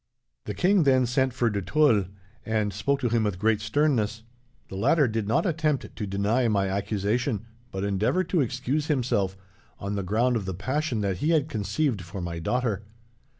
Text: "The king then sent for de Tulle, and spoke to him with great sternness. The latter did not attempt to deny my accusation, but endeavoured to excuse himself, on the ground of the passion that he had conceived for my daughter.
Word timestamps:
"The 0.45 0.55
king 0.55 0.81
then 0.81 1.05
sent 1.05 1.31
for 1.31 1.51
de 1.51 1.61
Tulle, 1.61 2.05
and 2.43 2.73
spoke 2.73 2.99
to 3.01 3.09
him 3.09 3.23
with 3.23 3.37
great 3.37 3.61
sternness. 3.61 4.23
The 4.69 4.75
latter 4.75 5.07
did 5.07 5.27
not 5.27 5.45
attempt 5.45 5.95
to 5.95 6.07
deny 6.07 6.47
my 6.47 6.67
accusation, 6.71 7.45
but 7.69 7.83
endeavoured 7.83 8.27
to 8.29 8.41
excuse 8.41 8.87
himself, 8.87 9.37
on 9.77 9.93
the 9.93 10.01
ground 10.01 10.37
of 10.37 10.45
the 10.45 10.55
passion 10.55 11.01
that 11.01 11.17
he 11.17 11.29
had 11.29 11.49
conceived 11.49 12.01
for 12.01 12.19
my 12.19 12.39
daughter. 12.39 12.81